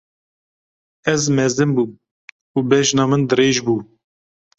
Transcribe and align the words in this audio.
Ez 1.13 1.23
mezin 1.35 1.71
bûm 1.75 1.91
û 2.57 2.59
bejna 2.69 3.05
min 3.09 3.23
dirêj 3.29 3.57
bû. 3.65 3.77